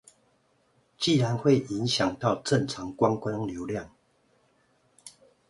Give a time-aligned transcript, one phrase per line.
[0.97, 3.91] 既然會影響到正常觀光流量